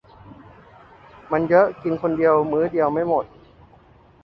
[1.31, 3.25] มันเยอะกินคนเดียวมื้อเดียวไม่หมด